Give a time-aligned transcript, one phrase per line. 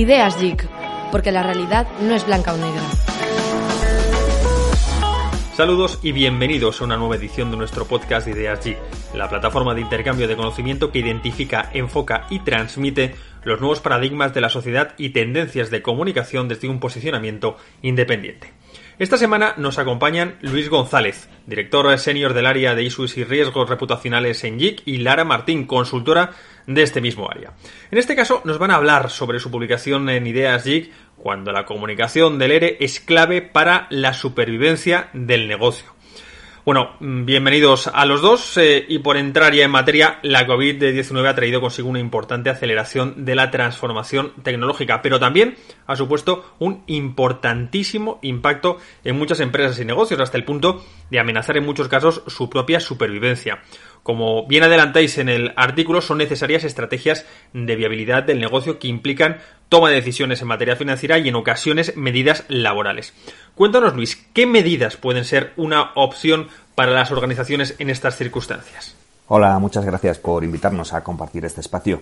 [0.00, 0.66] Ideas Geek,
[1.12, 2.80] porque la realidad no es blanca o negra.
[5.54, 8.78] Saludos y bienvenidos a una nueva edición de nuestro podcast Ideas Geek,
[9.14, 13.14] la plataforma de intercambio de conocimiento que identifica, enfoca y transmite
[13.44, 18.54] los nuevos paradigmas de la sociedad y tendencias de comunicación desde un posicionamiento independiente.
[18.98, 24.44] Esta semana nos acompañan Luis González, director senior del área de issues y riesgos reputacionales
[24.44, 26.32] en JIC, y Lara Martín, consultora
[26.74, 27.52] de este mismo área.
[27.90, 31.66] En este caso nos van a hablar sobre su publicación en Ideas JIC, cuando la
[31.66, 35.92] comunicación del ERE es clave para la supervivencia del negocio.
[36.64, 41.34] Bueno, bienvenidos a los dos eh, y por entrar ya en materia, la COVID-19 ha
[41.34, 48.18] traído consigo una importante aceleración de la transformación tecnológica, pero también ha supuesto un importantísimo
[48.20, 52.50] impacto en muchas empresas y negocios hasta el punto de amenazar en muchos casos su
[52.50, 53.62] propia supervivencia.
[54.02, 59.38] Como bien adelantáis en el artículo, son necesarias estrategias de viabilidad del negocio que implican
[59.68, 63.14] toma de decisiones en materia financiera y en ocasiones medidas laborales.
[63.54, 68.96] Cuéntanos, Luis, ¿qué medidas pueden ser una opción para las organizaciones en estas circunstancias?
[69.32, 72.00] Hola, muchas gracias por invitarnos a compartir este espacio.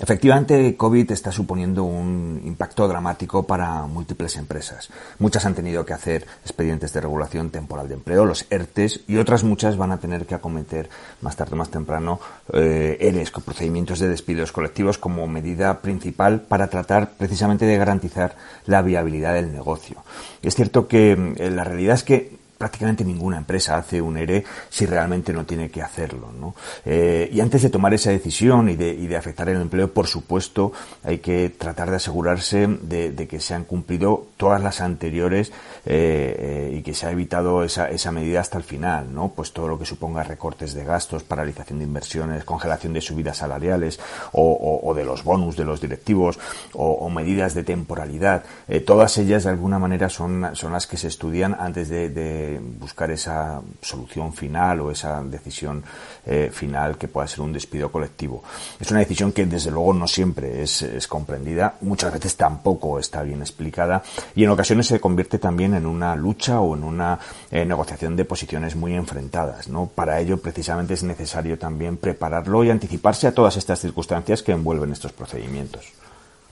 [0.00, 4.90] Efectivamente, COVID está suponiendo un impacto dramático para múltiples empresas.
[5.20, 9.44] Muchas han tenido que hacer expedientes de regulación temporal de empleo, los ERTES, y otras
[9.44, 12.18] muchas van a tener que acometer más tarde o más temprano
[12.52, 18.82] eh, ERES, procedimientos de despidos colectivos como medida principal para tratar precisamente de garantizar la
[18.82, 20.02] viabilidad del negocio.
[20.42, 24.86] Es cierto que eh, la realidad es que prácticamente ninguna empresa hace un ERE si
[24.86, 26.32] realmente no tiene que hacerlo.
[26.38, 26.54] ¿no?
[26.84, 30.06] Eh, y antes de tomar esa decisión y de, y de, afectar el empleo, por
[30.06, 30.72] supuesto,
[31.04, 35.50] hay que tratar de asegurarse de, que se han cumplido todas las anteriores
[35.84, 39.12] eh, eh, y que se ha evitado esa, esa medida hasta el final.
[39.12, 39.32] ¿no?
[39.34, 43.98] Pues todo lo que suponga recortes de gastos, paralización de inversiones, congelación de subidas salariales
[44.32, 46.38] o, de los bonus de los directivos
[46.72, 48.44] o, medidas de temporalidad.
[48.86, 54.32] Todas ellas, de alguna manera, son las que se estudian antes de buscar esa solución
[54.32, 55.82] final o esa decisión
[56.24, 58.42] eh, final que pueda ser un despido colectivo.
[58.80, 63.40] Es una decisión que desde luego no siempre es, comprendida, muchas veces tampoco está bien
[63.40, 64.02] explicada
[64.34, 67.18] y en ocasiones se convierte también en una lucha o en una
[67.50, 69.68] eh, negociación de posiciones muy enfrentadas.
[69.68, 69.86] ¿no?
[69.86, 74.92] Para ello precisamente es necesario también prepararlo y anticiparse a todas estas circunstancias que envuelven
[74.92, 75.92] estos procedimientos.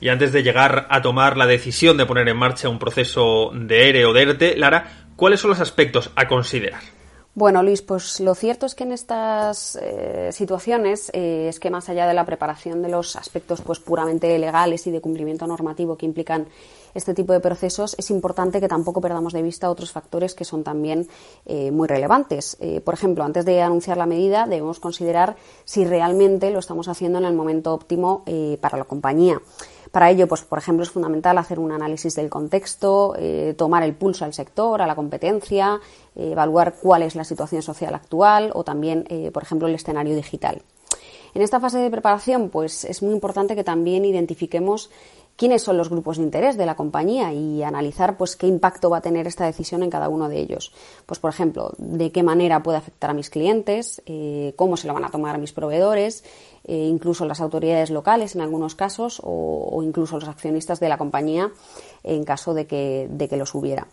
[0.04, 3.88] Y antes de llegar a tomar la decisión de poner en marcha un proceso de
[3.88, 6.80] ERE o de ERTE, Lara, ¿Cuáles son los aspectos a considerar?
[7.36, 11.88] Bueno, Luis, pues lo cierto es que en estas eh, situaciones eh, es que más
[11.88, 16.06] allá de la preparación de los aspectos pues puramente legales y de cumplimiento normativo que
[16.06, 16.46] implican
[16.94, 20.62] este tipo de procesos, es importante que tampoco perdamos de vista otros factores que son
[20.62, 21.08] también
[21.44, 22.56] eh, muy relevantes.
[22.60, 27.18] Eh, por ejemplo, antes de anunciar la medida, debemos considerar si realmente lo estamos haciendo
[27.18, 29.40] en el momento óptimo eh, para la compañía.
[29.90, 33.14] Para ello, pues, por ejemplo, es fundamental hacer un análisis del contexto,
[33.56, 35.78] tomar el pulso al sector, a la competencia,
[36.16, 40.62] evaluar cuál es la situación social actual o también, por ejemplo, el escenario digital.
[41.34, 44.90] En esta fase de preparación, pues es muy importante que también identifiquemos
[45.36, 48.98] quiénes son los grupos de interés de la compañía y analizar pues qué impacto va
[48.98, 50.72] a tener esta decisión en cada uno de ellos.
[51.06, 54.94] Pues por ejemplo, de qué manera puede afectar a mis clientes, eh, cómo se lo
[54.94, 56.24] van a tomar mis proveedores,
[56.64, 60.98] eh, incluso las autoridades locales en algunos casos o, o, incluso los accionistas de la
[60.98, 61.50] compañía
[62.02, 63.86] en caso de que, de que los hubiera.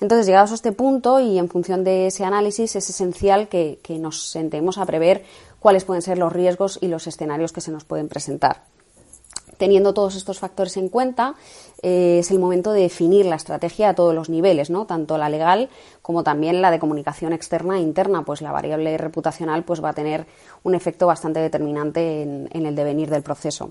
[0.00, 3.98] Entonces, llegados a este punto y en función de ese análisis, es esencial que, que
[3.98, 5.24] nos sentemos a prever
[5.60, 8.73] cuáles pueden ser los riesgos y los escenarios que se nos pueden presentar.
[9.58, 11.34] Teniendo todos estos factores en cuenta,
[11.82, 14.86] eh, es el momento de definir la estrategia a todos los niveles, ¿no?
[14.86, 15.68] tanto la legal
[16.02, 19.92] como también la de comunicación externa e interna, pues la variable reputacional pues, va a
[19.92, 20.26] tener
[20.62, 23.70] un efecto bastante determinante en, el devenir del proceso.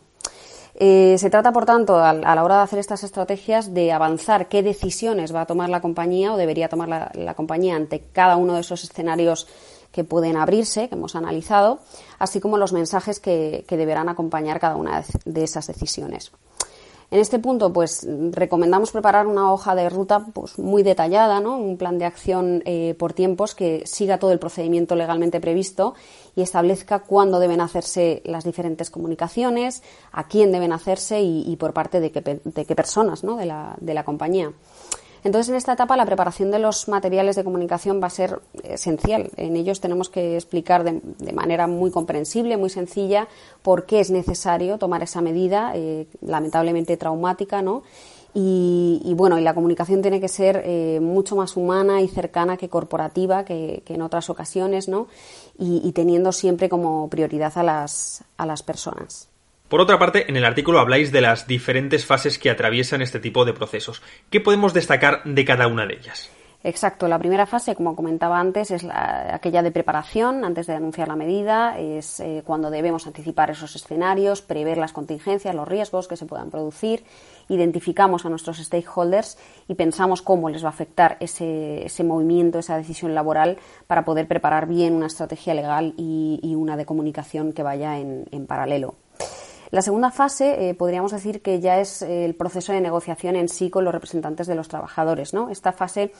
[0.75, 4.63] Eh, se trata, por tanto, a, la hora de hacer estas estrategias, de avanzar qué
[4.63, 8.61] decisiones va a tomar la compañía o debería tomar la compañía ante cada uno de
[8.61, 9.47] esos escenarios
[9.93, 11.79] que pueden abrirse, que hemos analizado,
[12.19, 16.34] así como los mensajes que, que deberán acompañar cada una de esas decisiones.
[17.13, 21.57] En este punto, pues recomendamos preparar una hoja de ruta pues, muy detallada, ¿no?
[21.57, 25.93] un plan de acción eh, por tiempos que siga todo el procedimiento legalmente previsto
[26.35, 31.73] y establezca cuándo deben hacerse las diferentes comunicaciones, a quién deben hacerse y, y por
[31.73, 33.37] parte de qué, de qué personas ¿no?
[33.37, 34.51] de, la, de la compañía.
[35.23, 39.29] Entonces, en esta etapa, la preparación de los materiales de comunicación va a ser esencial.
[39.37, 41.02] En ellos tenemos que explicar de,
[41.34, 43.28] manera muy comprensible, muy sencilla,
[43.61, 47.84] por qué es necesario tomar esa medida, eh, lamentablemente traumática, ¿no?
[48.34, 52.58] Y, y, bueno, y la comunicación tiene que ser eh, mucho más humana y cercana
[52.58, 55.08] que corporativa que, que en otras ocasiones, ¿no?
[55.58, 59.29] Y, y, teniendo siempre como prioridad a las, a las personas.
[59.73, 63.43] Por otra parte, en el artículo habláis de las diferentes fases que atraviesan este tipo
[63.43, 64.03] de procesos.
[64.29, 66.29] ¿Qué podemos destacar de cada una de ellas?
[66.64, 67.08] Exacto.
[67.08, 71.79] La primera fase, como comentaba antes, es aquella de preparación antes de anunciar la medida.
[71.79, 76.52] Es eh, cuando debemos anticipar esos escenarios, prever las contingencias, los riesgos que se puedan
[76.52, 77.03] producir.
[77.49, 83.16] Identificamos a nuestros stakeholders y pensamos cómo les va a afectar ese, movimiento, esa decisión
[83.16, 88.46] laboral para poder preparar bien una estrategia legal y, una de comunicación que vaya en
[88.46, 88.97] paralelo.
[89.73, 93.49] La segunda fase eh, podríamos decir que ya es eh, el proceso de negociación en
[93.49, 95.34] sí con los representantes de los trabajadores.
[95.34, 95.49] ¿no?
[95.49, 96.11] Esta fase,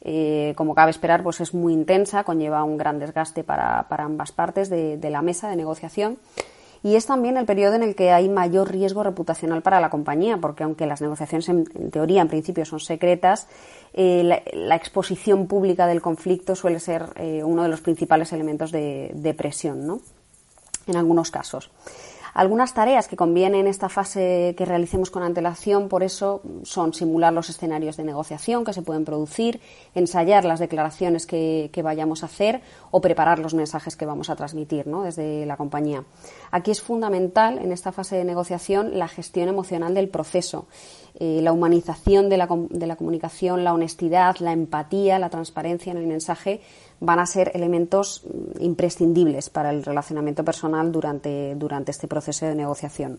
[0.00, 4.70] eh, como cabe esperar, pues es muy intensa, conlleva un gran desgaste para, ambas partes
[4.70, 6.16] de, la mesa de negociación.
[6.82, 10.38] Y es también el periodo en el que hay mayor riesgo reputacional para la compañía,
[10.38, 13.46] porque aunque las negociaciones en, teoría, en principio, son secretas,
[13.92, 17.04] la, exposición pública del conflicto suele ser
[17.44, 20.00] uno de los principales elementos de, de presión, ¿no?
[20.86, 21.70] En algunos casos.
[22.34, 27.32] Algunas tareas que conviene en esta fase que realicemos con antelación, por eso, son simular
[27.32, 29.60] los escenarios de negociación que se pueden producir,
[29.94, 34.86] ensayar las declaraciones que, vayamos a hacer o preparar los mensajes que vamos a transmitir
[35.04, 36.04] desde la compañía.
[36.50, 40.66] Aquí es fundamental en esta fase de negociación la gestión emocional del proceso,
[41.18, 45.98] eh, la humanización de la, de la comunicación, la honestidad, la empatía, la transparencia en
[45.98, 46.60] el mensaje
[47.02, 52.54] van a ser elementos mm, imprescindibles para el relacionamiento personal durante, durante este proceso de
[52.54, 53.18] negociación.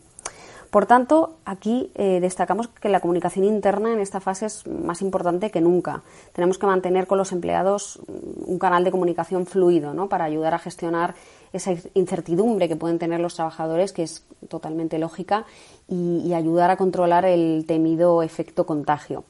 [0.71, 5.51] Por tanto, aquí eh, destacamos que la comunicación interna en esta fase es más importante
[5.51, 6.01] que nunca.
[6.31, 10.07] Tenemos que mantener con los empleados mm, un canal de comunicación fluido ¿no?
[10.07, 11.13] para ayudar a gestionar
[11.51, 15.45] esa incertidumbre que pueden tener los trabajadores, que es totalmente lógica,
[15.87, 19.25] y ayudar a controlar el temido efecto contagio.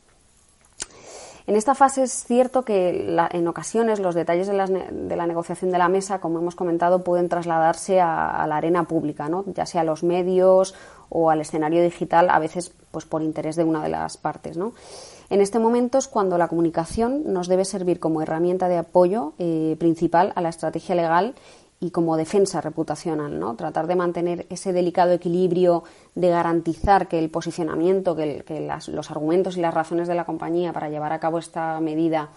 [1.45, 5.89] En esta fase es cierto que en ocasiones los detalles de, la negociación de la
[5.89, 9.43] mesa, como hemos comentado, pueden trasladarse a, la arena pública, ¿no?
[9.47, 10.73] ya sea a los medios
[11.09, 14.57] o al escenario digital, a veces pues por interés de una de las partes.
[15.29, 19.75] En este momento es cuando la comunicación nos debe servir como herramienta de apoyo eh,
[19.79, 21.35] principal a la estrategia legal
[21.83, 23.55] y como defensa reputacional, ¿no?
[23.55, 25.83] Tratar de mantener ese delicado equilibrio
[26.15, 28.41] de garantizar que el posicionamiento, que,
[28.87, 32.29] los argumentos y las razones de la compañía para llevar a cabo esta medida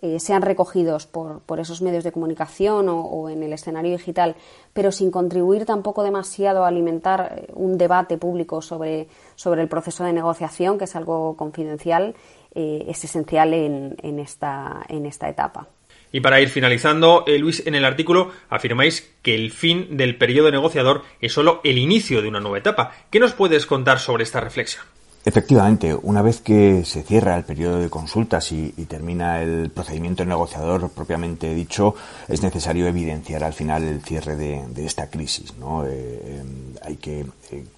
[0.00, 4.36] eh, sean recogidos por, esos medios de comunicación o, en el escenario digital,
[4.72, 9.08] pero sin contribuir tampoco demasiado a alimentar eh, un debate público sobre,
[9.44, 12.14] el proceso de negociación, que es algo confidencial,
[12.54, 15.66] eh, es esencial en, esta, en esta etapa.
[16.14, 20.48] Y para ir finalizando, eh, Luis, en el artículo afirmáis que el fin del periodo
[20.52, 22.92] negociador es solo el inicio de una nueva etapa.
[23.10, 24.84] ¿Qué nos puedes contar sobre esta reflexión?
[25.24, 30.88] Efectivamente, una vez que se cierra el periodo de consultas y, termina el procedimiento negociador
[30.90, 31.96] propiamente dicho,
[32.28, 35.56] es necesario evidenciar al final el cierre de, esta crisis.
[35.58, 35.84] ¿no?
[35.84, 37.24] Eh, em, hay que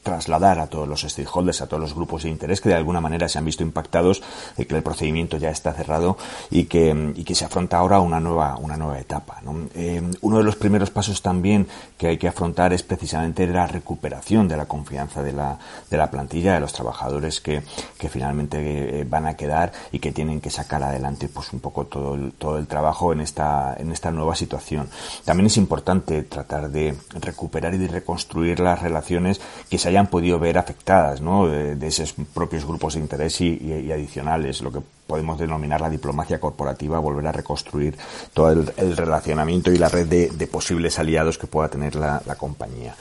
[0.02, 3.28] trasladar a todos los stakeholders, a todos los grupos de interés que de alguna manera
[3.28, 4.22] se han visto impactados
[4.56, 6.16] que el procedimiento ya está cerrado
[6.50, 9.40] y que, y que se afronta ahora una nueva, una nueva etapa.
[9.74, 11.66] Em, uno de los primeros pasos también
[11.98, 15.58] que hay que afrontar es precisamente la recuperación de la confianza de la,
[15.90, 17.62] de la plantilla, de los trabajadores que,
[18.08, 22.14] finalmente eh, van a quedar y que tienen que sacar adelante pues un poco todo
[22.14, 24.88] el, todo el trabajo en esta, en esta nueva situación.
[25.24, 30.38] También es importante tratar de recuperar y de reconstruir las relaciones que se hayan podido
[30.38, 31.48] ver afectadas ¿no?
[31.48, 36.40] de, esos propios grupos de interés y, y adicionales, lo que podemos denominar la diplomacia
[36.40, 37.96] corporativa, volver a reconstruir
[38.34, 42.94] todo el, relacionamiento y la red de, posibles aliados que pueda tener la, compañía.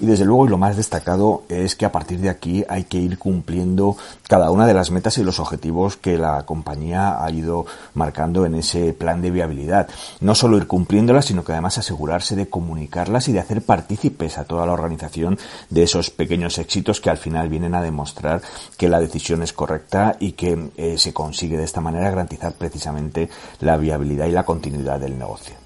[0.00, 2.98] Y desde luego, y lo más destacado es que a partir de aquí hay que
[2.98, 3.96] ir cumpliendo
[4.28, 8.54] cada una de las metas y los objetivos que la compañía ha ido marcando en
[8.54, 9.88] ese plan de viabilidad.
[10.20, 14.44] No solo ir cumpliéndolas, sino que además asegurarse de comunicarlas y de hacer partícipes a
[14.44, 15.38] toda la organización
[15.70, 18.42] de esos pequeños éxitos que al final vienen a demostrar
[18.76, 23.28] que la decisión es correcta y que eh, se consigue de esta manera garantizar precisamente
[23.60, 25.62] la viabilidad y la continuidad del negocio.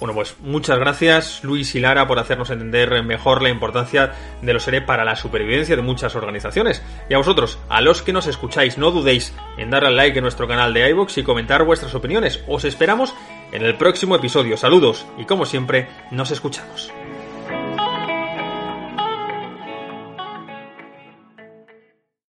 [0.00, 4.66] Bueno, pues muchas gracias Luis y Lara por hacernos entender mejor la importancia de los
[4.66, 6.82] ERE para la supervivencia de muchas organizaciones.
[7.10, 10.22] Y a vosotros, a los que nos escucháis, no dudéis en darle al like en
[10.22, 12.42] nuestro canal de iVoox y comentar vuestras opiniones.
[12.48, 13.14] Os esperamos
[13.52, 14.56] en el próximo episodio.
[14.56, 16.90] Saludos y como siempre, nos escuchamos.